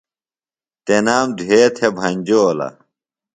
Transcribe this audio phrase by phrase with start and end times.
[0.85, 2.67] تنام دُھوے تھےۡ بھنجولہ۔